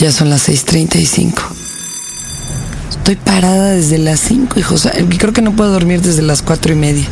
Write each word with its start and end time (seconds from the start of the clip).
Ya 0.00 0.10
son 0.10 0.30
las 0.30 0.48
6:35. 0.48 1.42
Estoy 2.88 3.16
parada 3.16 3.72
desde 3.72 3.98
las 3.98 4.18
5, 4.20 4.58
hijos. 4.58 4.88
Creo 5.18 5.34
que 5.34 5.42
no 5.42 5.52
puedo 5.54 5.72
dormir 5.72 6.00
desde 6.00 6.22
las 6.22 6.40
cuatro 6.40 6.72
y 6.72 6.76
media. 6.76 7.04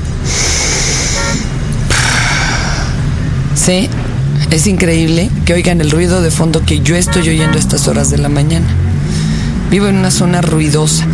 Sí, 3.55 3.91
es 4.51 4.67
increíble 4.67 5.29
que 5.45 5.53
oigan 5.53 5.83
el 5.83 5.91
ruido 5.91 6.23
de 6.23 6.31
fondo 6.31 6.65
que 6.65 6.81
yo 6.81 6.97
estoy 6.97 7.29
oyendo 7.29 7.59
a 7.59 7.61
estas 7.61 7.89
horas 7.89 8.09
de 8.09 8.17
la 8.17 8.31
mañana. 8.31 8.67
Vivo 9.71 9.89
en 9.89 9.97
una 9.97 10.11
zona 10.11 10.41
ruidosa. 10.41 11.05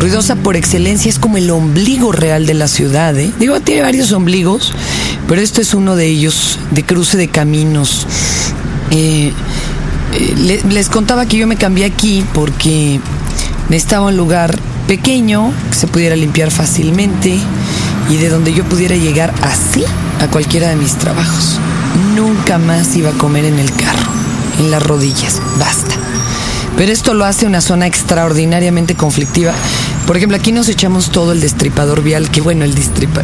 Ruidosa 0.00 0.36
por 0.36 0.56
excelencia 0.56 1.10
es 1.10 1.18
como 1.18 1.36
el 1.36 1.50
ombligo 1.50 2.12
real 2.12 2.46
de 2.46 2.54
la 2.54 2.66
ciudad. 2.66 3.14
¿eh? 3.18 3.30
Digo, 3.38 3.60
tiene 3.60 3.82
varios 3.82 4.10
ombligos, 4.12 4.72
pero 5.28 5.42
este 5.42 5.60
es 5.60 5.74
uno 5.74 5.96
de 5.96 6.06
ellos, 6.06 6.58
de 6.70 6.82
cruce 6.82 7.18
de 7.18 7.28
caminos. 7.28 8.06
Eh, 8.90 9.34
les 10.18 10.88
contaba 10.88 11.26
que 11.26 11.36
yo 11.36 11.46
me 11.46 11.56
cambié 11.56 11.84
aquí 11.84 12.24
porque 12.32 13.00
necesitaba 13.68 14.06
un 14.06 14.16
lugar 14.16 14.58
pequeño, 14.86 15.52
que 15.70 15.76
se 15.76 15.86
pudiera 15.86 16.16
limpiar 16.16 16.50
fácilmente 16.50 17.38
y 18.08 18.16
de 18.16 18.28
donde 18.28 18.52
yo 18.52 18.64
pudiera 18.64 18.96
llegar 18.96 19.32
así 19.42 19.84
a 20.20 20.28
cualquiera 20.28 20.68
de 20.68 20.76
mis 20.76 20.94
trabajos. 20.96 21.58
Nunca 22.14 22.58
más 22.58 22.94
iba 22.96 23.10
a 23.10 23.14
comer 23.14 23.44
en 23.44 23.58
el 23.58 23.70
carro, 23.72 24.10
en 24.58 24.70
las 24.70 24.82
rodillas, 24.82 25.40
basta. 25.58 25.94
Pero 26.76 26.92
esto 26.92 27.14
lo 27.14 27.24
hace 27.24 27.46
una 27.46 27.60
zona 27.60 27.86
extraordinariamente 27.86 28.94
conflictiva. 28.96 29.52
Por 30.06 30.16
ejemplo, 30.16 30.36
aquí 30.36 30.52
nos 30.52 30.68
echamos 30.68 31.10
todo 31.10 31.32
el 31.32 31.40
destripador 31.40 32.02
vial, 32.02 32.30
que 32.30 32.40
bueno, 32.40 32.64
el, 32.64 32.74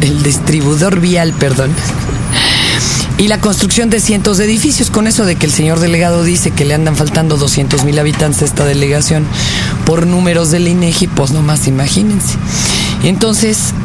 el 0.01 0.23
distribuidor 0.23 0.99
vial, 0.99 1.33
perdón. 1.33 1.71
Y 3.21 3.27
la 3.27 3.39
construcción 3.39 3.91
de 3.91 3.99
cientos 3.99 4.39
de 4.39 4.45
edificios, 4.45 4.89
con 4.89 5.05
eso 5.05 5.25
de 5.25 5.35
que 5.35 5.45
el 5.45 5.51
señor 5.51 5.79
delegado 5.79 6.23
dice 6.23 6.49
que 6.49 6.65
le 6.65 6.73
andan 6.73 6.95
faltando 6.95 7.37
200 7.37 7.83
mil 7.83 7.99
habitantes 7.99 8.41
a 8.41 8.45
esta 8.45 8.65
delegación 8.65 9.27
por 9.85 10.07
números 10.07 10.49
del 10.49 10.67
INEGI, 10.67 11.05
pues 11.05 11.29
nomás 11.29 11.67
imagínense. 11.67 12.35
Entonces, 13.03 13.75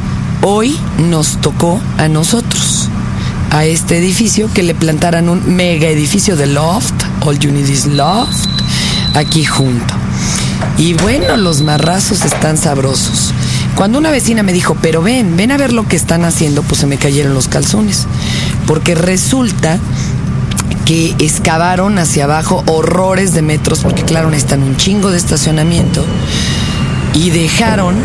hoy 0.40 0.74
nos 1.10 1.38
tocó 1.42 1.78
a 1.98 2.08
nosotros, 2.08 2.88
a 3.50 3.66
este 3.66 3.98
edificio, 3.98 4.50
que 4.54 4.62
le 4.62 4.74
plantaran 4.74 5.28
un 5.28 5.54
mega 5.54 5.88
edificio 5.88 6.34
de 6.34 6.46
loft, 6.46 6.94
All 7.20 7.38
You 7.38 7.52
Need 7.52 7.68
is 7.68 7.84
Loft, 7.84 8.48
aquí 9.12 9.44
junto. 9.44 9.92
Y 10.78 10.94
bueno, 10.94 11.36
los 11.36 11.60
marrazos 11.60 12.24
están 12.24 12.56
sabrosos. 12.56 13.34
Cuando 13.76 13.98
una 13.98 14.10
vecina 14.10 14.42
me 14.42 14.54
dijo, 14.54 14.74
pero 14.80 15.02
ven, 15.02 15.36
ven 15.36 15.52
a 15.52 15.58
ver 15.58 15.74
lo 15.74 15.86
que 15.86 15.96
están 15.96 16.24
haciendo, 16.24 16.62
pues 16.62 16.80
se 16.80 16.86
me 16.86 16.96
cayeron 16.96 17.34
los 17.34 17.46
calzones. 17.46 18.06
Porque 18.66 18.94
resulta 18.94 19.78
que 20.84 21.14
excavaron 21.18 21.98
hacia 21.98 22.24
abajo 22.24 22.62
horrores 22.66 23.34
de 23.34 23.42
metros, 23.42 23.80
porque 23.80 24.02
claro, 24.02 24.30
están 24.32 24.62
un 24.62 24.76
chingo 24.76 25.10
de 25.10 25.18
estacionamiento, 25.18 26.04
y 27.14 27.30
dejaron 27.30 27.96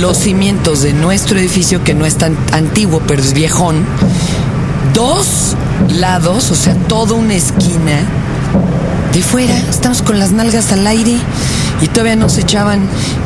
los 0.00 0.18
cimientos 0.18 0.82
de 0.82 0.92
nuestro 0.92 1.38
edificio, 1.38 1.82
que 1.82 1.94
no 1.94 2.04
es 2.04 2.16
tan 2.16 2.36
antiguo, 2.52 3.02
pero 3.06 3.22
es 3.22 3.32
viejón, 3.32 3.84
dos 4.94 5.56
lados, 5.88 6.50
o 6.50 6.54
sea, 6.54 6.74
toda 6.74 7.14
una 7.14 7.34
esquina 7.34 8.02
de 9.12 9.22
fuera, 9.22 9.56
estamos 9.70 10.02
con 10.02 10.18
las 10.18 10.32
nalgas 10.32 10.70
al 10.70 10.86
aire 10.86 11.16
y 11.80 11.86
todavía 11.86 12.16
no 12.16 12.28
se 12.28 12.42
echaban 12.42 12.80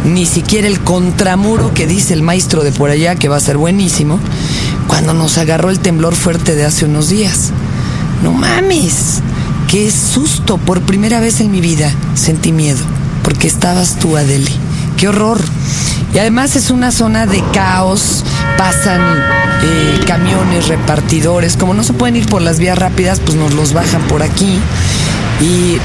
ni 0.05 0.27
siquiera 0.27 0.69
el 0.69 0.81
contramuro 0.81 1.75
que 1.75 1.87
dice 1.87 2.15
el 2.15 2.23
maestro 2.23 2.63
de 2.63 2.71
por 2.71 2.91
allá, 2.91 3.17
que 3.17 3.29
va 3.29 3.37
a 3.37 3.41
ser 3.41 3.57
buenísimo, 3.57 4.21
cuando 4.87 5.15
nos 5.15 5.39
agarró 5.39 5.71
el 5.71 5.79
temblor 5.79 6.15
fuerte 6.15 6.55
de 6.55 6.65
hace 6.65 6.85
unos 6.85 7.09
días. 7.09 7.51
No 8.23 8.33
mames, 8.33 9.21
qué 9.69 9.91
susto, 9.91 10.59
por 10.59 10.83
primera 10.83 11.21
vez 11.21 11.41
en 11.41 11.51
mi 11.51 11.61
vida 11.61 11.91
sentí 12.15 12.53
miedo, 12.53 12.85
porque 13.25 13.49
estabas 13.49 13.97
tú, 13.99 14.17
Adele. 14.17 14.51
Qué 14.97 15.09
horror. 15.09 15.41
Y 16.15 16.19
además 16.19 16.57
es 16.57 16.71
una 16.71 16.93
zona 16.93 17.27
de 17.27 17.43
caos, 17.53 18.23
pasan 18.59 19.01
eh, 19.01 20.01
camiones, 20.07 20.69
repartidores, 20.69 21.57
como 21.57 21.75
no 21.75 21.83
se 21.83 21.95
pueden 21.95 22.17
ir 22.17 22.27
por 22.27 22.43
las 22.43 22.59
vías 22.59 22.79
rápidas, 22.79 23.19
pues 23.21 23.37
nos 23.37 23.55
los 23.55 23.73
bajan 23.73 24.03
por 24.03 24.23
aquí. 24.23 24.59
Y 25.41 25.79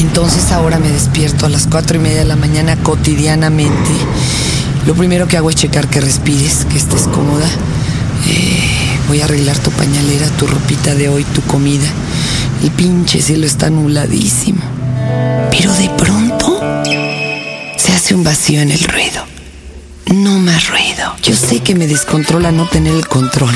entonces 0.00 0.50
ahora 0.50 0.78
me 0.78 0.90
despierto 0.90 1.46
a 1.46 1.48
las 1.48 1.66
cuatro 1.66 1.96
y 1.96 2.00
media 2.00 2.20
de 2.20 2.24
la 2.24 2.36
mañana 2.36 2.76
cotidianamente. 2.76 3.90
Lo 4.86 4.94
primero 4.94 5.28
que 5.28 5.36
hago 5.36 5.50
es 5.50 5.56
checar 5.56 5.88
que 5.88 6.00
respires, 6.00 6.66
que 6.70 6.78
estés 6.78 7.02
cómoda. 7.08 7.46
Eh, 8.26 8.98
voy 9.08 9.20
a 9.20 9.24
arreglar 9.24 9.58
tu 9.58 9.70
pañalera, 9.70 10.28
tu 10.38 10.46
ropita 10.46 10.94
de 10.94 11.08
hoy, 11.08 11.24
tu 11.24 11.42
comida. 11.42 11.86
El 12.62 12.70
pinche 12.70 13.20
cielo 13.20 13.46
está 13.46 13.70
nubladísimo. 13.70 14.62
Pero 15.50 15.72
de 15.74 15.90
pronto 15.90 16.60
se 17.76 17.92
hace 17.92 18.14
un 18.14 18.24
vacío 18.24 18.60
en 18.60 18.70
el 18.70 18.82
ruido. 18.84 19.24
No 20.06 20.38
más 20.38 20.68
ruido. 20.68 21.14
Yo 21.22 21.34
sé 21.34 21.60
que 21.60 21.74
me 21.74 21.86
descontrola 21.86 22.52
no 22.52 22.66
tener 22.68 22.94
el 22.94 23.06
control. 23.06 23.54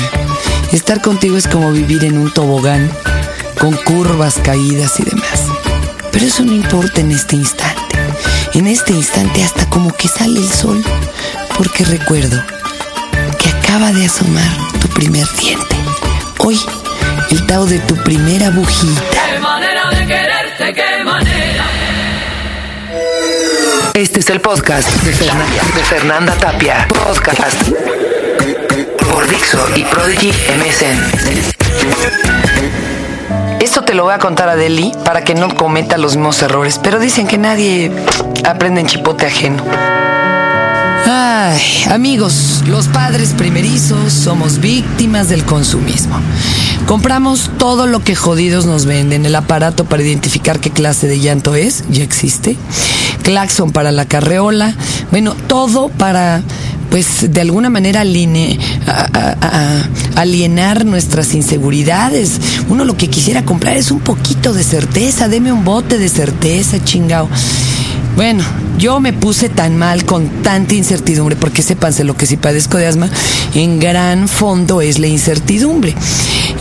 Estar 0.71 1.01
contigo 1.01 1.37
es 1.37 1.47
como 1.47 1.71
vivir 1.71 2.03
en 2.03 2.17
un 2.17 2.31
tobogán, 2.31 2.91
con 3.59 3.75
curvas, 3.75 4.35
caídas 4.43 4.99
y 4.99 5.03
demás. 5.03 5.45
Pero 6.11 6.25
eso 6.25 6.43
no 6.43 6.53
importa 6.53 7.01
en 7.01 7.11
este 7.11 7.35
instante. 7.35 7.97
En 8.53 8.67
este 8.67 8.93
instante 8.93 9.43
hasta 9.43 9.69
como 9.69 9.91
que 9.93 10.07
sale 10.07 10.39
el 10.39 10.49
sol, 10.49 10.83
porque 11.57 11.85
recuerdo 11.85 12.41
acaba 13.69 13.91
de 13.91 14.05
asomar 14.05 14.49
tu 14.81 14.87
primer 14.87 15.27
diente. 15.33 15.75
Hoy, 16.39 16.59
el 17.29 17.45
tao 17.45 17.67
de 17.67 17.77
tu 17.77 17.95
primera 17.97 18.49
bujita. 18.49 18.99
Qué 19.31 19.37
manera 19.39 19.87
de 19.91 20.07
quererte, 20.07 20.73
qué 20.73 21.03
manera. 21.03 21.65
Este 23.93 24.21
es 24.21 24.29
el 24.31 24.41
podcast 24.41 24.89
de, 25.03 25.11
de 25.11 25.83
Fernanda 25.83 26.33
Tapia. 26.33 26.87
Podcast 26.87 27.61
por 29.11 29.27
Dixo 29.29 29.63
y 29.75 29.83
Prodigy 29.83 30.29
MSN. 30.57 30.97
Esto 33.61 33.83
te 33.83 33.93
lo 33.93 34.05
voy 34.05 34.15
a 34.15 34.19
contar 34.19 34.49
a 34.49 34.55
Deli 34.55 34.93
para 35.05 35.23
que 35.23 35.35
no 35.35 35.53
cometa 35.55 35.99
los 35.99 36.15
mismos 36.15 36.41
errores, 36.41 36.79
pero 36.81 36.97
dicen 36.97 37.27
que 37.27 37.37
nadie 37.37 37.91
aprende 38.43 38.81
en 38.81 38.87
chipote 38.87 39.27
ajeno. 39.27 39.63
Ay, 41.05 41.61
amigos, 41.89 42.63
los 42.67 42.87
padres 42.87 43.33
primerizos 43.37 44.13
somos 44.13 44.59
víctimas 44.59 45.29
del 45.29 45.43
consumismo. 45.43 46.15
Compramos 46.85 47.51
todo 47.57 47.87
lo 47.87 48.03
que 48.03 48.15
jodidos 48.15 48.65
nos 48.65 48.85
venden. 48.85 49.25
El 49.25 49.35
aparato 49.35 49.85
para 49.85 50.03
identificar 50.03 50.59
qué 50.59 50.69
clase 50.69 51.07
de 51.07 51.19
llanto 51.19 51.55
es, 51.55 51.83
ya 51.89 52.03
existe. 52.03 52.57
Claxon 53.23 53.71
para 53.71 53.91
la 53.91 54.05
carreola. 54.05 54.75
Bueno, 55.11 55.35
todo 55.47 55.89
para 55.89 56.41
pues 56.89 57.31
de 57.31 57.41
alguna 57.41 57.69
manera 57.69 58.01
alienar 60.15 60.85
nuestras 60.85 61.33
inseguridades. 61.35 62.39
Uno 62.67 62.83
lo 62.83 62.97
que 62.97 63.09
quisiera 63.09 63.45
comprar 63.45 63.77
es 63.77 63.91
un 63.91 63.99
poquito 63.99 64.53
de 64.53 64.63
certeza, 64.63 65.27
deme 65.27 65.51
un 65.51 65.63
bote 65.63 65.97
de 65.99 66.09
certeza, 66.09 66.83
chingao. 66.83 67.29
Bueno, 68.19 68.43
yo 68.77 68.99
me 68.99 69.13
puse 69.13 69.47
tan 69.47 69.77
mal 69.77 70.03
con 70.03 70.27
tanta 70.43 70.75
incertidumbre, 70.75 71.37
porque 71.37 71.61
sépanse 71.61 72.03
lo 72.03 72.17
que 72.17 72.25
si 72.25 72.35
padezco 72.35 72.77
de 72.77 72.85
asma, 72.85 73.09
en 73.53 73.79
gran 73.79 74.27
fondo 74.27 74.81
es 74.81 74.99
la 74.99 75.07
incertidumbre. 75.07 75.95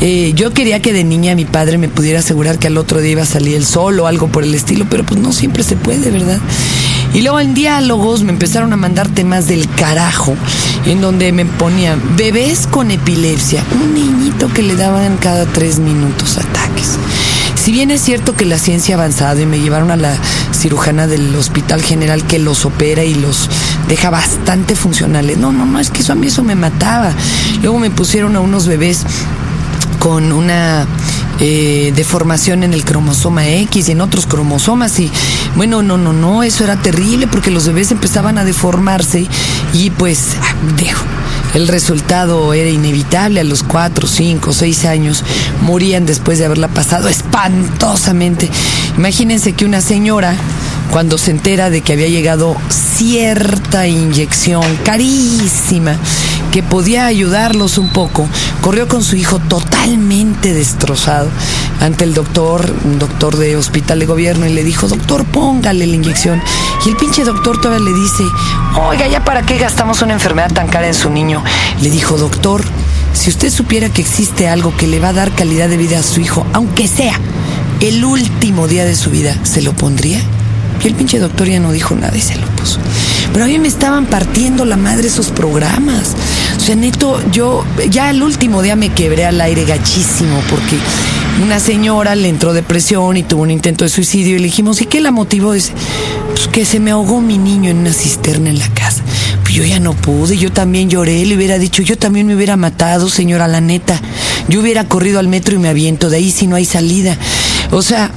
Eh, 0.00 0.34
yo 0.36 0.52
quería 0.52 0.80
que 0.80 0.92
de 0.92 1.02
niña 1.02 1.34
mi 1.34 1.46
padre 1.46 1.76
me 1.76 1.88
pudiera 1.88 2.20
asegurar 2.20 2.60
que 2.60 2.68
al 2.68 2.78
otro 2.78 3.00
día 3.00 3.10
iba 3.10 3.22
a 3.22 3.26
salir 3.26 3.56
el 3.56 3.66
sol 3.66 3.98
o 3.98 4.06
algo 4.06 4.28
por 4.28 4.44
el 4.44 4.54
estilo, 4.54 4.86
pero 4.88 5.04
pues 5.04 5.18
no 5.18 5.32
siempre 5.32 5.64
se 5.64 5.74
puede, 5.74 6.12
¿verdad? 6.12 6.38
Y 7.12 7.22
luego 7.22 7.40
en 7.40 7.54
diálogos 7.54 8.22
me 8.22 8.30
empezaron 8.30 8.72
a 8.72 8.76
mandar 8.76 9.08
temas 9.08 9.48
del 9.48 9.68
carajo, 9.68 10.36
en 10.86 11.00
donde 11.00 11.32
me 11.32 11.44
ponían 11.44 12.00
bebés 12.16 12.68
con 12.68 12.92
epilepsia, 12.92 13.64
un 13.82 13.94
niñito 13.94 14.46
que 14.52 14.62
le 14.62 14.76
daban 14.76 15.16
cada 15.16 15.44
tres 15.44 15.80
minutos 15.80 16.38
ataques. 16.38 16.98
Si 17.68 17.72
bien 17.72 17.90
es 17.90 18.00
cierto 18.00 18.34
que 18.34 18.46
la 18.46 18.56
ciencia 18.56 18.94
ha 18.94 18.98
avanzado 18.98 19.42
y 19.42 19.44
me 19.44 19.60
llevaron 19.60 19.90
a 19.90 19.96
la 19.98 20.16
cirujana 20.54 21.06
del 21.06 21.36
Hospital 21.36 21.82
General 21.82 22.24
que 22.24 22.38
los 22.38 22.64
opera 22.64 23.04
y 23.04 23.12
los 23.12 23.50
deja 23.88 24.08
bastante 24.08 24.74
funcionales. 24.74 25.36
No, 25.36 25.52
no, 25.52 25.66
no, 25.66 25.78
es 25.78 25.90
que 25.90 26.00
eso 26.00 26.14
a 26.14 26.16
mí 26.16 26.28
eso 26.28 26.42
me 26.42 26.54
mataba. 26.54 27.12
Luego 27.60 27.78
me 27.78 27.90
pusieron 27.90 28.36
a 28.36 28.40
unos 28.40 28.66
bebés 28.66 29.04
con 29.98 30.32
una 30.32 30.86
eh, 31.40 31.92
deformación 31.94 32.62
en 32.62 32.72
el 32.72 32.86
cromosoma 32.86 33.46
X 33.46 33.90
y 33.90 33.92
en 33.92 34.00
otros 34.00 34.24
cromosomas 34.24 34.98
y 34.98 35.12
bueno, 35.54 35.82
no, 35.82 35.98
no, 35.98 36.14
no, 36.14 36.44
eso 36.44 36.64
era 36.64 36.76
terrible 36.76 37.26
porque 37.26 37.50
los 37.50 37.66
bebés 37.66 37.90
empezaban 37.90 38.38
a 38.38 38.46
deformarse 38.46 39.26
y 39.74 39.90
pues, 39.90 40.36
dejo. 40.78 41.04
El 41.58 41.66
resultado 41.66 42.54
era 42.54 42.70
inevitable 42.70 43.40
a 43.40 43.44
los 43.44 43.64
4, 43.64 44.06
5, 44.06 44.52
6 44.52 44.84
años. 44.84 45.24
Morían 45.62 46.06
después 46.06 46.38
de 46.38 46.44
haberla 46.44 46.68
pasado 46.68 47.08
espantosamente. 47.08 48.48
Imagínense 48.96 49.54
que 49.54 49.64
una 49.64 49.80
señora, 49.80 50.36
cuando 50.92 51.18
se 51.18 51.32
entera 51.32 51.68
de 51.68 51.80
que 51.80 51.94
había 51.94 52.06
llegado 52.06 52.56
cierta 52.68 53.88
inyección 53.88 54.62
carísima, 54.84 55.96
que 56.52 56.62
podía 56.62 57.06
ayudarlos 57.06 57.76
un 57.76 57.88
poco, 57.88 58.28
corrió 58.60 58.86
con 58.86 59.02
su 59.02 59.16
hijo 59.16 59.40
totalmente 59.40 60.54
destrozado. 60.54 61.28
Ante 61.80 62.04
el 62.04 62.14
doctor, 62.14 62.74
un 62.84 62.98
doctor 62.98 63.36
de 63.36 63.56
hospital 63.56 64.00
de 64.00 64.06
gobierno, 64.06 64.46
y 64.46 64.52
le 64.52 64.64
dijo, 64.64 64.88
doctor, 64.88 65.24
póngale 65.24 65.86
la 65.86 65.94
inyección. 65.94 66.42
Y 66.84 66.90
el 66.90 66.96
pinche 66.96 67.24
doctor 67.24 67.60
todavía 67.60 67.84
le 67.84 67.92
dice, 67.92 68.24
oiga, 68.88 69.06
¿ya 69.06 69.24
para 69.24 69.42
qué 69.42 69.58
gastamos 69.58 70.02
una 70.02 70.12
enfermedad 70.12 70.52
tan 70.52 70.68
cara 70.68 70.86
en 70.86 70.94
su 70.94 71.10
niño? 71.10 71.42
Le 71.80 71.90
dijo, 71.90 72.16
doctor, 72.16 72.64
si 73.12 73.30
usted 73.30 73.50
supiera 73.50 73.88
que 73.88 74.02
existe 74.02 74.48
algo 74.48 74.76
que 74.76 74.86
le 74.86 75.00
va 75.00 75.08
a 75.08 75.12
dar 75.12 75.32
calidad 75.32 75.68
de 75.68 75.76
vida 75.76 75.98
a 75.98 76.02
su 76.02 76.20
hijo, 76.20 76.46
aunque 76.52 76.88
sea 76.88 77.18
el 77.80 78.04
último 78.04 78.66
día 78.68 78.84
de 78.84 78.96
su 78.96 79.10
vida, 79.10 79.36
¿se 79.44 79.62
lo 79.62 79.72
pondría? 79.72 80.20
Y 80.82 80.86
el 80.86 80.94
pinche 80.94 81.18
doctor 81.18 81.48
ya 81.48 81.58
no 81.58 81.72
dijo 81.72 81.94
nada 81.94 82.16
y 82.16 82.20
se 82.20 82.36
lo 82.36 82.46
puso. 82.48 82.78
Pero 83.32 83.44
a 83.44 83.48
mí 83.48 83.58
me 83.58 83.68
estaban 83.68 84.06
partiendo 84.06 84.64
la 84.64 84.76
madre 84.76 85.08
esos 85.08 85.30
programas. 85.30 86.14
O 86.56 86.60
sea, 86.60 86.76
neto, 86.76 87.20
yo 87.30 87.64
ya 87.90 88.10
el 88.10 88.22
último 88.22 88.62
día 88.62 88.76
me 88.76 88.90
quebré 88.90 89.26
al 89.26 89.40
aire 89.40 89.64
gachísimo 89.64 90.40
porque 90.48 90.78
una 91.42 91.60
señora 91.60 92.14
le 92.14 92.28
entró 92.28 92.52
depresión 92.52 93.16
y 93.16 93.22
tuvo 93.22 93.42
un 93.42 93.50
intento 93.50 93.84
de 93.84 93.90
suicidio 93.90 94.36
y 94.36 94.38
le 94.38 94.44
dijimos, 94.44 94.80
¿y 94.80 94.86
qué 94.86 95.00
la 95.00 95.10
motivó? 95.10 95.52
Dice, 95.52 95.72
pues 96.34 96.48
que 96.48 96.64
se 96.64 96.80
me 96.80 96.90
ahogó 96.90 97.20
mi 97.20 97.38
niño 97.38 97.70
en 97.70 97.78
una 97.78 97.92
cisterna 97.92 98.50
en 98.50 98.58
la 98.58 98.68
casa. 98.68 99.02
Pues 99.42 99.54
yo 99.54 99.64
ya 99.64 99.80
no 99.80 99.94
pude, 99.94 100.36
yo 100.36 100.52
también 100.52 100.90
lloré, 100.90 101.24
le 101.24 101.36
hubiera 101.36 101.58
dicho, 101.58 101.82
yo 101.82 101.96
también 101.96 102.26
me 102.26 102.34
hubiera 102.34 102.56
matado, 102.56 103.08
señora, 103.08 103.48
la 103.48 103.60
neta. 103.60 104.00
Yo 104.48 104.60
hubiera 104.60 104.88
corrido 104.88 105.18
al 105.18 105.28
metro 105.28 105.54
y 105.54 105.58
me 105.58 105.68
aviento, 105.68 106.10
de 106.10 106.16
ahí 106.16 106.30
si 106.30 106.46
no 106.46 106.56
hay 106.56 106.64
salida. 106.64 107.16
O 107.70 107.82
sea, 107.82 108.10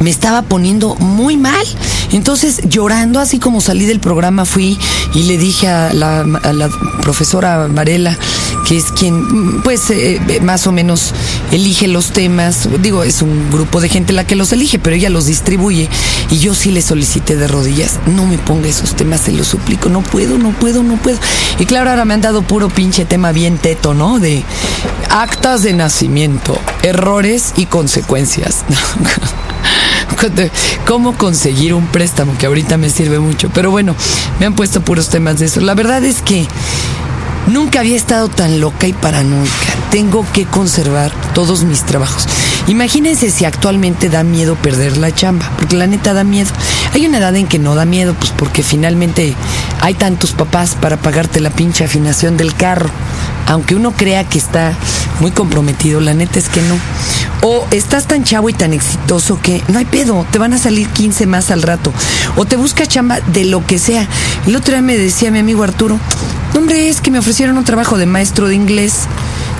me 0.00 0.10
estaba 0.10 0.42
poniendo 0.42 0.94
muy 0.96 1.36
mal. 1.36 1.66
Entonces, 2.12 2.62
llorando, 2.68 3.20
así 3.20 3.38
como 3.38 3.60
salí 3.60 3.86
del 3.86 4.00
programa, 4.00 4.44
fui 4.44 4.78
y 5.14 5.24
le 5.24 5.38
dije 5.38 5.68
a 5.68 5.92
la, 5.92 6.20
a 6.20 6.52
la 6.52 6.68
profesora 7.02 7.66
Varela, 7.68 8.16
que 8.70 8.76
es 8.76 8.92
quien, 8.92 9.62
pues, 9.62 9.90
eh, 9.90 10.20
más 10.44 10.68
o 10.68 10.70
menos 10.70 11.12
elige 11.50 11.88
los 11.88 12.12
temas. 12.12 12.68
Digo, 12.80 13.02
es 13.02 13.20
un 13.20 13.50
grupo 13.50 13.80
de 13.80 13.88
gente 13.88 14.12
la 14.12 14.22
que 14.22 14.36
los 14.36 14.52
elige, 14.52 14.78
pero 14.78 14.94
ella 14.94 15.10
los 15.10 15.26
distribuye. 15.26 15.88
Y 16.30 16.38
yo 16.38 16.54
sí 16.54 16.70
le 16.70 16.80
solicité 16.80 17.34
de 17.34 17.48
rodillas, 17.48 17.98
no 18.06 18.26
me 18.26 18.38
ponga 18.38 18.68
esos 18.68 18.94
temas, 18.94 19.22
se 19.22 19.32
los 19.32 19.48
suplico, 19.48 19.88
no 19.88 20.02
puedo, 20.02 20.38
no 20.38 20.52
puedo, 20.52 20.84
no 20.84 20.98
puedo. 20.98 21.18
Y 21.58 21.66
claro, 21.66 21.90
ahora 21.90 22.04
me 22.04 22.14
han 22.14 22.20
dado 22.20 22.42
puro 22.42 22.68
pinche 22.68 23.04
tema 23.04 23.32
bien 23.32 23.58
teto, 23.58 23.92
¿no? 23.92 24.20
De 24.20 24.44
actas 25.08 25.64
de 25.64 25.72
nacimiento, 25.72 26.56
errores 26.84 27.54
y 27.56 27.66
consecuencias. 27.66 28.64
cómo 30.86 31.16
conseguir 31.16 31.74
un 31.74 31.88
préstamo, 31.88 32.38
que 32.38 32.46
ahorita 32.46 32.76
me 32.76 32.88
sirve 32.88 33.18
mucho. 33.18 33.50
Pero 33.52 33.72
bueno, 33.72 33.96
me 34.38 34.46
han 34.46 34.54
puesto 34.54 34.80
puros 34.80 35.08
temas 35.08 35.40
de 35.40 35.46
eso. 35.46 35.60
La 35.60 35.74
verdad 35.74 36.04
es 36.04 36.22
que 36.22 36.46
nunca 37.50 37.80
había 37.80 37.96
estado 37.96 38.28
tan 38.28 38.60
loca 38.60 38.86
y 38.86 38.92
paranoica. 38.92 39.50
Tengo 39.90 40.24
que 40.32 40.46
conservar 40.46 41.12
todos 41.34 41.64
mis 41.64 41.82
trabajos. 41.84 42.26
Imagínense 42.68 43.30
si 43.30 43.44
actualmente 43.44 44.08
da 44.08 44.22
miedo 44.22 44.54
perder 44.54 44.96
la 44.96 45.12
chamba, 45.12 45.50
porque 45.58 45.76
la 45.76 45.86
neta 45.86 46.12
da 46.12 46.24
miedo. 46.24 46.50
Hay 46.94 47.06
una 47.06 47.18
edad 47.18 47.34
en 47.34 47.46
que 47.46 47.58
no 47.58 47.74
da 47.74 47.84
miedo, 47.84 48.14
pues 48.14 48.30
porque 48.30 48.62
finalmente 48.62 49.34
hay 49.80 49.94
tantos 49.94 50.32
papás 50.32 50.76
para 50.80 50.96
pagarte 50.96 51.40
la 51.40 51.50
pinche 51.50 51.84
afinación 51.84 52.36
del 52.36 52.54
carro. 52.54 52.90
Aunque 53.46 53.74
uno 53.74 53.92
crea 53.92 54.24
que 54.24 54.38
está 54.38 54.74
muy 55.18 55.32
comprometido, 55.32 56.00
la 56.00 56.14
neta 56.14 56.38
es 56.38 56.48
que 56.48 56.62
no. 56.62 56.78
O 57.42 57.66
estás 57.70 58.06
tan 58.06 58.22
chavo 58.22 58.50
y 58.50 58.52
tan 58.52 58.72
exitoso 58.72 59.40
que 59.42 59.62
no 59.68 59.78
hay 59.78 59.86
pedo, 59.86 60.26
te 60.30 60.38
van 60.38 60.52
a 60.52 60.58
salir 60.58 60.88
15 60.88 61.26
más 61.26 61.50
al 61.50 61.62
rato. 61.62 61.92
O 62.36 62.44
te 62.44 62.56
busca 62.56 62.86
chamba 62.86 63.20
de 63.20 63.44
lo 63.46 63.64
que 63.66 63.78
sea. 63.78 64.06
El 64.46 64.56
otro 64.56 64.74
día 64.74 64.82
me 64.82 64.96
decía 64.96 65.30
mi 65.30 65.38
amigo 65.38 65.62
Arturo, 65.62 65.98
hombre, 66.54 66.88
es 66.88 67.00
que 67.00 67.10
me 67.10 67.18
ofrecieron 67.18 67.56
un 67.56 67.64
trabajo 67.64 67.96
de 67.96 68.06
maestro 68.06 68.48
de 68.48 68.54
inglés 68.54 69.04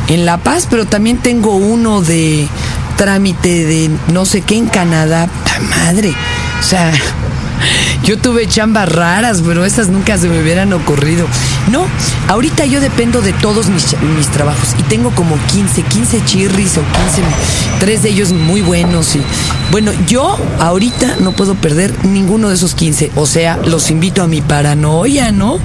en 0.09 0.27
La 0.27 0.39
Paz, 0.39 0.67
pero 0.69 0.85
también 0.85 1.19
tengo 1.19 1.57
uno 1.57 2.03
de 2.03 2.49
trámite 2.97 3.65
de 3.65 3.91
no 4.13 4.27
sé 4.27 4.43
qué 4.43 4.57
en 4.57 4.67
Canadá. 4.67 5.29
¡Ta 5.45 5.61
madre! 5.61 6.13
O 6.61 6.63
sea, 6.63 6.93
yo 8.05 8.19
tuve 8.19 8.47
chambas 8.47 8.89
raras, 8.91 9.43
pero 9.47 9.65
esas 9.65 9.89
nunca 9.89 10.17
se 10.19 10.29
me 10.29 10.41
hubieran 10.41 10.73
ocurrido. 10.73 11.27
No, 11.71 11.87
ahorita 12.29 12.65
yo 12.65 12.81
dependo 12.81 13.21
de 13.21 13.33
todos 13.35 13.69
mis, 13.69 13.87
trabajos 14.33 14.75
y 14.79 14.83
tengo 14.85 15.11
como 15.15 15.37
15, 15.53 15.83
15 15.83 16.25
chirris 16.25 16.79
o 16.79 16.81
15, 16.81 17.23
tres 17.79 18.03
de 18.03 18.11
ellos 18.11 18.33
muy 18.33 18.63
buenos. 18.63 19.15
Y 19.17 19.23
bueno, 19.71 19.93
yo 20.09 20.39
ahorita 20.59 21.17
no 21.21 21.33
puedo 21.33 21.55
perder 21.55 21.93
ninguno 22.05 22.49
de 22.49 22.55
esos 22.55 22.75
15. 22.75 23.13
O 23.17 23.27
sea, 23.27 23.59
los 23.65 23.91
invito 23.91 24.23
a 24.23 24.27
mi 24.27 24.41
paranoia, 24.41 25.31
¿no? 25.31 25.59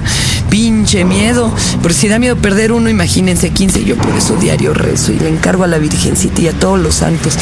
Pinche 0.50 1.04
miedo. 1.04 1.52
Pero 1.82 1.94
si 1.94 2.08
da 2.08 2.18
miedo 2.18 2.36
perder 2.36 2.72
uno, 2.72 2.88
imagínense 2.90 3.50
15. 3.50 3.84
Yo 3.84 3.96
por 3.96 4.14
eso 4.14 4.36
diario 4.36 4.74
rezo 4.74 5.12
y 5.12 5.18
le 5.18 5.28
encargo 5.28 5.64
a 5.64 5.66
la 5.66 5.78
Virgencita 5.78 6.42
y 6.42 6.48
a 6.48 6.52
todos 6.52 6.78
los 6.78 6.96
santos, 6.96 7.34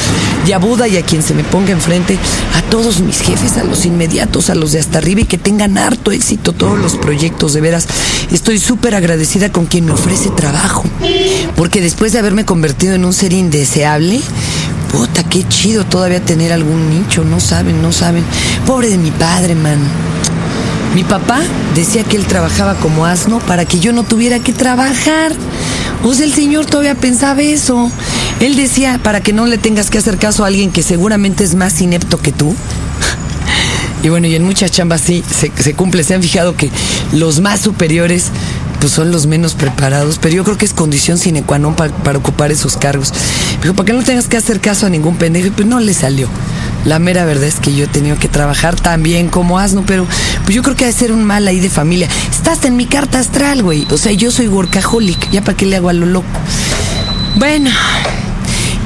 y 0.47 0.53
a 0.53 0.59
Buda 0.59 0.89
y 0.89 0.97
a 0.97 1.03
quien 1.03 1.23
se 1.23 1.35
me 1.35 1.45
ponga 1.45 1.73
enfrente, 1.73 2.19
a 2.57 2.63
todos 2.71 3.01
mis 3.01 3.21
jefes, 3.21 3.57
a 3.59 3.65
los 3.65 3.85
inmediatos, 3.85 4.51
a 4.51 4.55
los 4.55 4.73
de 4.73 4.84
hasta 4.85 4.99
arriba 4.99 5.23
y 5.23 5.25
que 5.25 5.39
tengan 5.39 5.79
harto 5.79 6.13
éxito 6.13 6.53
todos 6.53 6.79
los 6.79 6.97
proyectos. 6.97 7.55
De 7.55 7.61
veras, 7.63 7.87
estoy 8.31 8.59
súper 8.59 8.95
agradecida 8.95 9.51
con 9.51 9.65
quien 9.65 9.87
me 9.87 9.93
ofrece 9.93 10.29
trabajo. 10.31 10.85
Porque 11.57 11.81
después 11.81 12.13
de 12.13 12.19
haberme 12.19 12.45
convertido 12.45 12.95
en 12.95 13.05
un 13.05 13.15
ser 13.15 13.33
indeseable, 13.33 14.21
puta, 14.93 15.25
qué 15.25 15.49
chido 15.49 15.85
todavía 15.85 16.21
tener 16.21 16.53
algún 16.53 16.91
nicho. 16.91 17.25
No 17.25 17.41
saben, 17.41 17.81
no 17.81 17.93
saben. 17.93 18.25
Pobre 18.67 18.91
de 18.91 18.99
mi 18.99 19.11
padre, 19.11 19.55
man. 19.55 19.79
Mi 20.95 21.03
papá 21.03 21.41
decía 21.75 22.05
que 22.05 22.17
él 22.17 22.27
trabajaba 22.27 22.75
como 22.75 23.07
asno 23.07 23.41
para 23.41 23.65
que 23.65 23.81
yo 23.81 23.93
no 23.93 24.05
tuviera 24.05 24.39
que 24.39 24.53
trabajar. 24.53 25.33
O 26.05 26.13
sea, 26.13 26.27
el 26.27 26.33
señor 26.33 26.67
todavía 26.67 26.95
pensaba 26.95 27.41
eso. 27.41 27.91
Él 28.41 28.55
decía, 28.55 29.01
para 29.03 29.21
que 29.21 29.33
no 29.33 29.47
le 29.47 29.57
tengas 29.57 29.89
que 29.89 29.99
hacer 29.99 30.19
caso 30.19 30.45
a 30.45 30.49
alguien 30.49 30.71
que 30.71 30.83
seguramente 30.83 31.43
es 31.43 31.55
más 31.55 31.81
inepto 31.81 32.19
que 32.19 32.31
tú. 32.31 32.55
Y 34.05 34.11
bueno, 34.11 34.27
y 34.27 34.35
en 34.35 34.45
muchas 34.45 34.71
chambas 34.71 35.01
sí 35.01 35.25
se, 35.27 35.73
cumple. 35.73 36.05
Se 36.05 36.15
han 36.15 36.23
fijado 36.23 36.55
que 36.55 36.71
los 37.13 37.41
más 37.41 37.61
superiores 37.61 38.27
pues 38.79 38.93
son 38.93 39.11
los 39.11 39.27
menos 39.27 39.55
preparados, 39.55 40.19
pero 40.21 40.35
yo 40.35 40.45
creo 40.45 40.59
que 40.59 40.67
es 40.67 40.75
condición 40.75 41.17
sine 41.17 41.43
qua 41.43 41.59
non 41.59 41.75
para, 41.75 42.19
ocupar 42.19 42.53
esos 42.53 42.77
cargos. 42.77 43.15
Dijo, 43.63 43.73
para 43.73 43.87
que 43.87 43.93
no 43.95 44.03
tengas 44.03 44.29
que 44.29 44.37
hacer 44.37 44.61
caso 44.61 44.85
a 44.85 44.91
ningún 44.91 45.17
pendejo, 45.17 45.51
pues 45.57 45.67
no 45.67 45.81
le 45.81 45.95
salió. 45.95 46.29
La 46.85 46.99
mera 46.99 47.25
verdad 47.25 47.45
es 47.45 47.61
que 47.61 47.75
yo 47.75 47.85
he 47.85 47.89
tenido 47.89 48.19
que 48.19 48.29
trabajar 48.29 48.79
también 48.79 49.31
como 49.31 49.59
asno, 49.59 49.85
pero 49.87 50.07
pues 50.45 50.55
yo 50.55 50.63
creo 50.63 50.77
que 50.77 50.85
ha 50.85 50.89
de 50.89 50.93
ser 50.93 51.11
un 51.11 51.25
mal 51.25 51.49
ahí 51.49 51.61
de 51.61 51.71
familia. 51.71 52.07
Estás 52.31 52.63
en 52.67 52.77
mi 52.77 52.85
carta 52.85 53.21
astral, 53.21 53.63
güey. 53.63 53.87
O 53.91 53.97
sea, 53.97 54.13
yo 54.13 54.31
soy 54.31 54.49
workaholic. 54.49 55.31
Ya 55.31 55.41
para 55.41 55.57
qué 55.57 55.65
le 55.65 55.77
hago 55.77 55.89
a 55.89 55.95
lo 55.95 56.05
loco. 56.05 56.27
Bueno, 57.37 57.71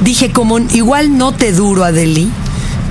dije 0.04 0.30
como 0.30 0.60
igual 0.60 1.18
no 1.18 1.32
te 1.32 1.50
duro, 1.50 1.82
Adeli, 1.82 2.30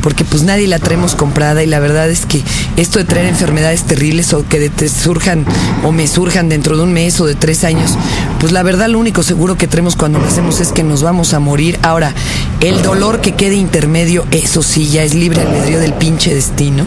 porque 0.08 0.24
pues 0.24 0.44
nadie 0.44 0.68
la 0.68 0.80
traemos 0.80 1.16
comprada 1.16 1.64
y 1.64 1.68
la 1.68 1.82
verdad 1.82 2.10
es 2.10 2.26
que 2.26 2.42
esto 2.78 2.98
de 2.98 3.04
traer 3.04 3.26
enfermedades 3.26 3.84
terribles 3.84 4.32
o 4.32 4.48
que 4.48 4.70
te 4.70 4.88
surjan 4.88 5.44
o 5.84 5.92
me 5.92 6.08
surjan 6.08 6.48
dentro 6.48 6.78
de 6.78 6.84
un 6.84 6.94
mes 6.94 7.20
o 7.20 7.26
de 7.26 7.36
tres 7.36 7.66
años, 7.66 7.92
pues 8.40 8.54
la 8.54 8.64
verdad 8.64 8.88
lo 8.88 9.00
único 9.00 9.22
seguro 9.22 9.58
que 9.58 9.68
traemos 9.68 9.98
cuando 9.98 10.20
nacemos 10.20 10.62
es 10.62 10.72
que 10.72 10.82
nos 10.82 11.04
vamos 11.04 11.34
a 11.34 11.42
morir. 11.42 11.78
Ahora, 11.82 12.14
el 12.62 12.82
dolor 12.84 13.20
que 13.20 13.34
quede 13.34 13.56
intermedio, 13.56 14.26
eso 14.32 14.64
sí, 14.64 14.88
ya 14.88 15.04
es 15.04 15.14
libre 15.14 15.42
albedrío 15.42 15.82
del 15.82 15.92
pinche 15.92 16.34
destino. 16.34 16.86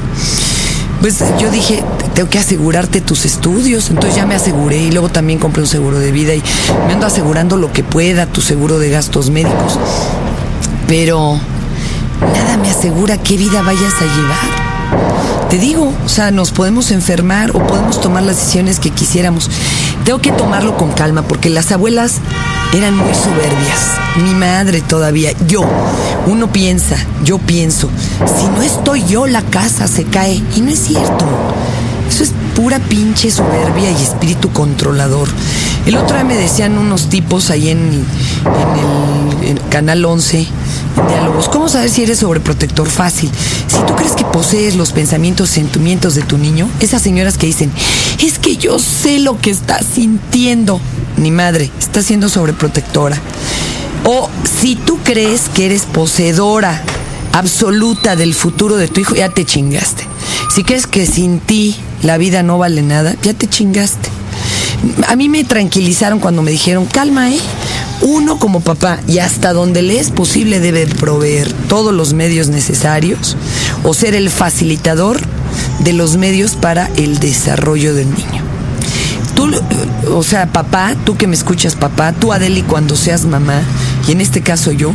Pues 1.02 1.22
yo 1.38 1.50
dije, 1.50 1.84
tengo 2.14 2.30
que 2.30 2.38
asegurarte 2.38 3.02
tus 3.02 3.26
estudios, 3.26 3.90
entonces 3.90 4.16
ya 4.16 4.24
me 4.24 4.34
aseguré 4.34 4.78
y 4.78 4.92
luego 4.92 5.10
también 5.10 5.38
compré 5.38 5.60
un 5.60 5.68
seguro 5.68 5.98
de 5.98 6.10
vida 6.10 6.34
y 6.34 6.42
me 6.86 6.94
ando 6.94 7.04
asegurando 7.04 7.58
lo 7.58 7.70
que 7.70 7.84
pueda, 7.84 8.24
tu 8.24 8.40
seguro 8.40 8.78
de 8.78 8.88
gastos 8.88 9.28
médicos. 9.28 9.78
Pero 10.88 11.38
nada 12.20 12.56
me 12.56 12.70
asegura 12.70 13.18
qué 13.18 13.36
vida 13.36 13.62
vayas 13.62 13.94
a 13.94 14.04
llevar. 14.04 14.70
Te 15.48 15.58
digo, 15.58 15.92
o 16.04 16.08
sea, 16.08 16.30
nos 16.30 16.52
podemos 16.52 16.90
enfermar 16.90 17.50
o 17.56 17.66
podemos 17.66 18.00
tomar 18.00 18.22
las 18.22 18.36
decisiones 18.36 18.78
que 18.78 18.90
quisiéramos. 18.90 19.50
Tengo 20.04 20.20
que 20.20 20.30
tomarlo 20.30 20.76
con 20.76 20.92
calma 20.92 21.22
porque 21.22 21.50
las 21.50 21.72
abuelas 21.72 22.18
eran 22.72 22.96
muy 22.96 23.14
soberbias. 23.14 23.98
Mi 24.22 24.34
madre 24.34 24.80
todavía, 24.80 25.32
yo. 25.46 25.64
Uno 26.26 26.52
piensa, 26.52 26.96
yo 27.24 27.38
pienso, 27.38 27.88
si 28.38 28.46
no 28.46 28.62
estoy 28.62 29.04
yo, 29.06 29.26
la 29.26 29.42
casa 29.42 29.88
se 29.88 30.04
cae. 30.04 30.40
Y 30.56 30.60
no 30.60 30.70
es 30.70 30.78
cierto. 30.78 31.24
Pinche 32.78 33.32
soberbia 33.32 33.90
y 33.90 34.00
espíritu 34.00 34.52
controlador. 34.52 35.28
El 35.86 35.96
otro 35.96 36.14
día 36.14 36.24
me 36.24 36.36
decían 36.36 36.78
unos 36.78 37.08
tipos 37.08 37.50
ahí 37.50 37.68
en, 37.68 38.04
el 39.42 39.60
Canal 39.70 40.04
11, 40.04 40.38
en 40.38 41.08
Diálogos, 41.08 41.48
¿cómo 41.48 41.68
saber 41.68 41.90
si 41.90 42.04
eres 42.04 42.18
sobreprotector 42.18 42.88
fácil? 42.88 43.28
Si 43.66 43.76
tú 43.86 43.96
crees 43.96 44.12
que 44.12 44.24
posees 44.24 44.76
los 44.76 44.92
pensamientos, 44.92 45.50
sentimientos 45.50 46.14
de 46.14 46.22
tu 46.22 46.38
niño, 46.38 46.70
esas 46.78 47.02
señoras 47.02 47.38
que 47.38 47.46
dicen, 47.46 47.72
es 48.22 48.38
que 48.38 48.56
yo 48.56 48.78
sé 48.78 49.18
lo 49.18 49.40
que 49.40 49.50
está 49.50 49.82
sintiendo. 49.82 50.80
Ni 51.16 51.32
madre, 51.32 51.72
está 51.80 52.02
siendo 52.02 52.28
sobreprotectora. 52.28 53.18
O 54.04 54.30
si 54.60 54.76
tú 54.76 55.00
crees 55.02 55.48
que 55.48 55.66
eres 55.66 55.82
poseedora 55.86 56.80
absoluta 57.32 58.14
del 58.14 58.32
futuro 58.32 58.76
de 58.76 58.86
tu 58.86 59.00
hijo, 59.00 59.16
ya 59.16 59.28
te 59.28 59.44
chingaste. 59.44 60.09
Si 60.52 60.64
crees 60.64 60.88
que 60.88 61.06
sin 61.06 61.38
ti 61.38 61.76
la 62.02 62.18
vida 62.18 62.42
no 62.42 62.58
vale 62.58 62.82
nada, 62.82 63.14
ya 63.22 63.34
te 63.34 63.46
chingaste. 63.46 64.08
A 65.06 65.14
mí 65.14 65.28
me 65.28 65.44
tranquilizaron 65.44 66.18
cuando 66.18 66.42
me 66.42 66.50
dijeron, 66.50 66.86
calma, 66.86 67.30
¿eh? 67.30 67.38
uno 68.02 68.38
como 68.38 68.60
papá 68.60 68.98
y 69.06 69.18
hasta 69.18 69.52
donde 69.52 69.82
le 69.82 70.00
es 70.00 70.10
posible 70.10 70.58
debe 70.58 70.86
proveer 70.86 71.52
todos 71.68 71.94
los 71.94 72.14
medios 72.14 72.48
necesarios 72.48 73.36
o 73.84 73.94
ser 73.94 74.14
el 74.14 74.30
facilitador 74.30 75.20
de 75.80 75.92
los 75.92 76.16
medios 76.16 76.56
para 76.56 76.90
el 76.96 77.20
desarrollo 77.20 77.94
del 77.94 78.08
niño. 78.10 78.42
Tú, 79.36 79.50
o 80.12 80.22
sea, 80.24 80.52
papá, 80.52 80.96
tú 81.04 81.16
que 81.16 81.26
me 81.26 81.36
escuchas, 81.36 81.76
papá, 81.76 82.12
tú 82.12 82.32
Adeli 82.32 82.62
cuando 82.62 82.96
seas 82.96 83.24
mamá, 83.24 83.62
y 84.08 84.12
en 84.12 84.20
este 84.20 84.40
caso 84.40 84.72
yo, 84.72 84.92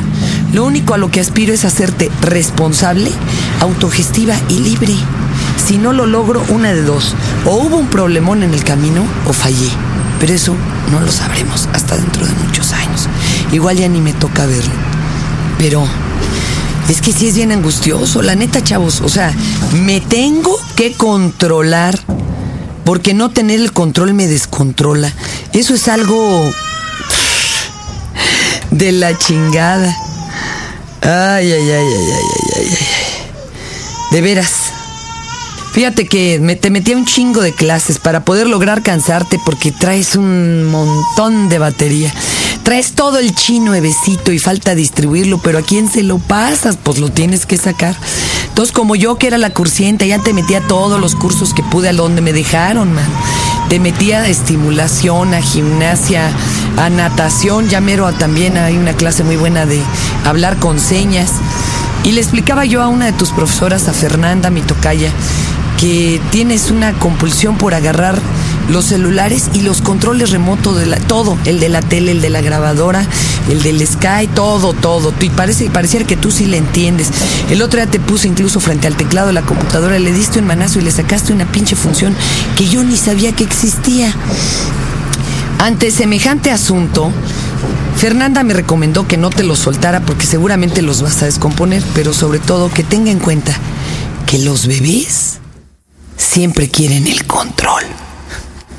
lo 0.51 0.65
único 0.65 0.93
a 0.93 0.97
lo 0.97 1.09
que 1.09 1.19
aspiro 1.21 1.53
es 1.53 1.63
hacerte 1.63 2.11
responsable, 2.21 3.09
autogestiva 3.61 4.35
y 4.49 4.59
libre. 4.59 4.95
Si 5.57 5.77
no 5.77 5.93
lo 5.93 6.05
logro, 6.05 6.43
una 6.49 6.73
de 6.73 6.81
dos, 6.81 7.15
o 7.45 7.55
hubo 7.55 7.77
un 7.77 7.87
problemón 7.87 8.43
en 8.43 8.53
el 8.53 8.63
camino 8.63 9.03
o 9.27 9.33
fallé. 9.33 9.69
Pero 10.19 10.33
eso 10.33 10.55
no 10.91 10.99
lo 10.99 11.11
sabremos 11.11 11.67
hasta 11.73 11.95
dentro 11.95 12.25
de 12.25 12.33
muchos 12.45 12.71
años. 12.73 13.07
Igual 13.51 13.77
ya 13.77 13.87
ni 13.87 14.01
me 14.01 14.13
toca 14.13 14.45
verlo. 14.45 14.73
Pero 15.57 15.85
es 16.89 17.01
que 17.01 17.11
sí 17.11 17.27
es 17.27 17.35
bien 17.35 17.51
angustioso, 17.51 18.21
la 18.21 18.35
neta, 18.35 18.63
chavos. 18.63 19.01
O 19.01 19.09
sea, 19.09 19.33
me 19.73 20.01
tengo 20.01 20.57
que 20.75 20.93
controlar. 20.93 21.99
Porque 22.83 23.15
no 23.15 23.31
tener 23.31 23.59
el 23.59 23.71
control 23.73 24.13
me 24.13 24.27
descontrola. 24.27 25.11
Eso 25.53 25.73
es 25.73 25.87
algo 25.87 26.47
de 28.69 28.91
la 28.91 29.17
chingada. 29.17 29.95
Ay, 31.01 31.51
ay, 31.51 31.71
ay, 31.71 31.71
ay, 31.71 31.87
ay, 31.95 32.57
ay, 32.57 32.67
ay. 32.69 32.77
De 34.11 34.21
veras. 34.21 34.64
Fíjate 35.75 36.07
que 36.07 36.39
te 36.61 36.69
metí 36.69 36.93
a 36.93 36.95
un 36.95 37.03
chingo 37.03 37.41
de 37.41 37.51
clases 37.51 37.99
para 37.99 38.23
poder 38.23 38.47
lograr 38.47 38.81
cansarte 38.81 39.37
porque 39.45 39.73
traes 39.73 40.15
un 40.15 40.63
montón 40.63 41.49
de 41.49 41.59
batería. 41.59 42.13
Traes 42.63 42.93
todo 42.93 43.19
el 43.19 43.35
chino 43.35 43.71
nuevecito 43.71 44.31
y 44.31 44.39
falta 44.39 44.73
distribuirlo, 44.73 45.37
pero 45.39 45.57
¿a 45.57 45.63
quién 45.63 45.91
se 45.91 46.01
lo 46.01 46.17
pasas? 46.17 46.77
Pues 46.81 46.99
lo 46.99 47.09
tienes 47.09 47.45
que 47.45 47.57
sacar. 47.57 47.93
Entonces, 48.47 48.71
como 48.71 48.95
yo 48.95 49.17
que 49.17 49.27
era 49.27 49.37
la 49.37 49.49
cursiente, 49.49 50.07
ya 50.07 50.17
te 50.19 50.31
metí 50.31 50.55
a 50.55 50.61
todos 50.61 50.97
los 50.97 51.13
cursos 51.13 51.53
que 51.53 51.61
pude 51.61 51.89
a 51.89 51.93
donde 51.93 52.21
me 52.21 52.31
dejaron, 52.31 52.93
man. 52.93 53.03
Te 53.67 53.77
metí 53.81 54.13
a 54.13 54.25
estimulación, 54.29 55.33
a 55.33 55.41
gimnasia, 55.41 56.31
a 56.77 56.89
natación, 56.89 57.67
ya 57.67 57.81
mero 57.81 58.09
también 58.13 58.55
hay 58.55 58.77
una 58.77 58.93
clase 58.93 59.25
muy 59.25 59.35
buena 59.35 59.65
de 59.65 59.81
hablar 60.23 60.55
con 60.57 60.79
señas. 60.79 61.31
Y 62.05 62.11
le 62.11 62.21
explicaba 62.21 62.65
yo 62.65 62.81
a 62.83 62.87
una 62.87 63.07
de 63.07 63.13
tus 63.13 63.31
profesoras, 63.31 63.87
a 63.87 63.93
Fernanda, 63.93 64.51
mi 64.51 64.61
tocaya, 64.61 65.11
que 65.79 66.21
tienes 66.31 66.71
una 66.71 66.93
compulsión 66.93 67.57
por 67.57 67.73
agarrar 67.73 68.19
los 68.69 68.85
celulares 68.85 69.49
y 69.53 69.61
los 69.61 69.81
controles 69.81 70.31
remotos 70.31 70.77
de 70.77 70.85
la, 70.85 70.97
todo, 70.97 71.37
el 71.45 71.59
de 71.59 71.69
la 71.69 71.81
tele, 71.81 72.11
el 72.11 72.21
de 72.21 72.29
la 72.29 72.41
grabadora, 72.41 73.05
el 73.49 73.61
del 73.61 73.85
Sky, 73.85 74.27
todo, 74.33 74.73
todo. 74.73 75.13
Y 75.19 75.29
parece, 75.29 75.69
pareciera 75.69 76.05
que 76.05 76.17
tú 76.17 76.31
sí 76.31 76.45
le 76.45 76.57
entiendes. 76.57 77.09
El 77.49 77.61
otro 77.61 77.79
día 77.79 77.89
te 77.89 77.99
puse 77.99 78.27
incluso 78.27 78.59
frente 78.59 78.87
al 78.87 78.95
teclado 78.95 79.27
de 79.27 79.33
la 79.33 79.43
computadora, 79.43 79.99
le 79.99 80.11
diste 80.11 80.39
un 80.39 80.47
manazo 80.47 80.79
y 80.79 80.83
le 80.83 80.91
sacaste 80.91 81.33
una 81.33 81.45
pinche 81.45 81.75
función 81.75 82.15
que 82.57 82.67
yo 82.67 82.83
ni 82.83 82.97
sabía 82.97 83.33
que 83.33 83.43
existía. 83.43 84.13
Ante 85.59 85.91
semejante 85.91 86.51
asunto, 86.51 87.11
Fernanda 87.97 88.43
me 88.43 88.53
recomendó 88.53 89.07
que 89.07 89.17
no 89.17 89.29
te 89.29 89.43
los 89.43 89.59
soltara 89.59 90.01
porque 90.01 90.25
seguramente 90.25 90.81
los 90.81 91.01
vas 91.01 91.21
a 91.21 91.25
descomponer, 91.25 91.83
pero 91.93 92.13
sobre 92.13 92.39
todo 92.39 92.69
que 92.69 92.83
tenga 92.83 93.11
en 93.11 93.19
cuenta 93.19 93.57
que 94.25 94.39
los 94.39 94.67
bebés 94.67 95.39
siempre 96.35 96.69
quieren 96.69 97.07
el 97.07 97.25
control. 97.25 97.81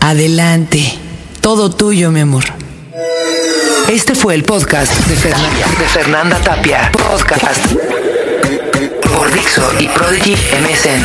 Adelante, 0.01 0.99
todo 1.41 1.71
tuyo, 1.71 2.11
mi 2.11 2.21
amor. 2.21 2.45
Este 3.89 4.15
fue 4.15 4.35
el 4.35 4.43
podcast 4.43 4.93
de 4.93 5.17
Fernanda, 5.87 6.39
Tapia. 6.41 6.93
Podcast 6.93 7.65
por 9.01 9.33
Dixo 9.33 9.73
y 9.81 9.89
Prodigy 9.89 10.35
MSN. 10.35 11.03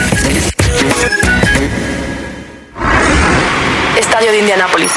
Estadio 3.98 4.34
de 4.34 4.39
Indianápolis. 4.39 4.91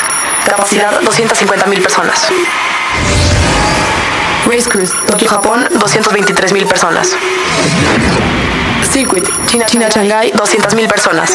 Capacidad 0.44 1.00
250 1.02 1.66
mil 1.66 1.80
personas. 1.80 2.20
Race 4.44 4.68
Cruise, 4.68 4.90
Tokio, 5.06 5.28
Japón, 5.28 5.68
223 5.78 6.52
mil 6.52 6.66
personas. 6.66 7.10
Circuit, 8.94 9.28
China, 9.46 9.66
China 9.66 9.88
Shanghai, 9.88 10.30
200 10.30 10.72
mil 10.76 10.86
personas. 10.86 11.32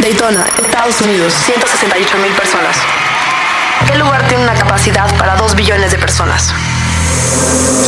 Daytona, 0.00 0.46
Estados 0.56 1.02
Unidos, 1.02 1.34
168 1.44 2.16
mil 2.16 2.32
personas. 2.32 2.78
¿Qué 3.86 3.98
lugar 3.98 4.26
tiene 4.26 4.44
una 4.44 4.54
capacidad 4.54 5.14
para 5.18 5.36
2 5.36 5.54
billones 5.54 5.90
de 5.90 5.98
personas? 5.98 6.50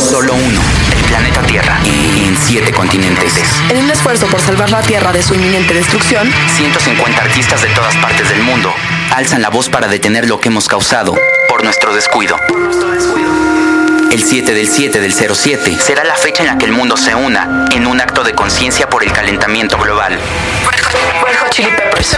Solo 0.07 0.35
uno, 0.35 0.61
el 0.95 1.03
planeta 1.05 1.41
Tierra, 1.41 1.79
en 1.83 2.37
siete 2.37 2.71
continentes. 2.71 3.33
En 3.69 3.77
un 3.77 3.89
esfuerzo 3.89 4.27
por 4.27 4.39
salvar 4.39 4.69
la 4.69 4.83
Tierra 4.83 5.11
de 5.11 5.23
su 5.23 5.33
inminente 5.33 5.73
destrucción, 5.73 6.31
150 6.57 7.23
artistas 7.23 7.63
de 7.63 7.69
todas 7.69 7.95
partes 7.95 8.29
del 8.29 8.43
mundo 8.43 8.71
alzan 9.15 9.41
la 9.41 9.49
voz 9.49 9.67
para 9.67 9.87
detener 9.87 10.27
lo 10.27 10.39
que 10.39 10.49
hemos 10.49 10.67
causado 10.67 11.15
por 11.49 11.63
nuestro 11.63 11.95
descuido. 11.95 12.37
El 14.11 14.21
7 14.21 14.53
del 14.53 14.67
7 14.67 14.99
del 14.99 15.13
07 15.13 15.77
será 15.79 16.03
la 16.03 16.15
fecha 16.15 16.43
en 16.43 16.47
la 16.47 16.57
que 16.57 16.65
el 16.65 16.73
mundo 16.73 16.97
se 16.97 17.15
una 17.15 17.65
en 17.71 17.87
un 17.87 18.01
acto 18.01 18.25
de 18.25 18.33
conciencia 18.33 18.89
por 18.89 19.05
el 19.05 19.13
calentamiento 19.13 19.77
global. 19.77 20.19
Red 21.25 21.37
Hot 21.37 21.49
Chili 21.51 21.69
Peppers, 21.69 22.17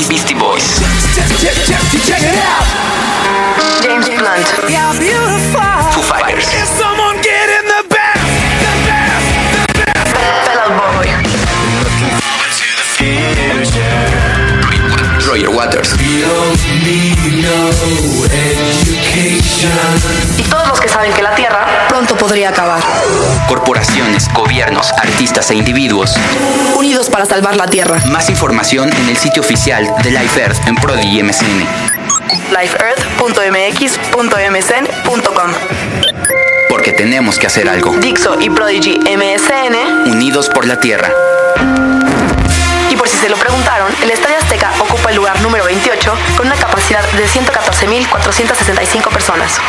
Be- 0.00 0.08
Beastie 0.08 0.34
Boys. 0.34 0.64
Check, 1.14 1.28
check, 1.36 1.54
check, 1.66 2.02
check 2.06 2.22
it 2.22 2.38
out. 2.40 2.64
James 3.82 4.08
Blunt. 4.08 4.70
You're 4.70 4.98
beautiful. 4.98 5.69
Y 20.38 20.42
todos 20.48 20.68
los 20.68 20.80
que 20.80 20.88
saben 20.88 21.12
que 21.12 21.22
la 21.22 21.34
Tierra 21.34 21.66
pronto 21.88 22.16
podría 22.16 22.50
acabar. 22.50 22.80
Corporaciones, 23.48 24.28
gobiernos, 24.32 24.92
artistas 24.92 25.50
e 25.50 25.56
individuos. 25.56 26.14
Unidos 26.76 27.10
para 27.10 27.26
salvar 27.26 27.56
la 27.56 27.66
Tierra. 27.66 27.98
Más 28.06 28.30
información 28.30 28.88
en 28.90 29.08
el 29.10 29.16
sitio 29.16 29.42
oficial 29.42 29.86
de 30.02 30.10
Life 30.10 30.40
Earth 30.40 30.66
en 30.66 30.76
Prodigy 30.76 31.22
MSN. 31.22 31.66
lifeearth.mx.msn.com 32.50 35.50
Porque 36.68 36.92
tenemos 36.92 37.38
que 37.38 37.46
hacer 37.46 37.68
algo. 37.68 37.92
Dixo 37.98 38.40
y 38.40 38.48
Prodigy 38.48 38.98
MSN. 39.00 40.08
Unidos 40.10 40.48
por 40.48 40.66
la 40.66 40.80
Tierra. 40.80 41.10
Se 43.20 43.28
lo 43.28 43.36
preguntaron, 43.36 43.92
el 44.02 44.10
Estadio 44.10 44.38
Azteca 44.38 44.72
ocupa 44.80 45.10
el 45.10 45.16
lugar 45.16 45.38
número 45.42 45.62
28 45.66 46.14
con 46.38 46.46
una 46.46 46.56
capacidad 46.56 47.06
de 47.12 47.28
114.465 47.28 49.12
personas. 49.12 49.60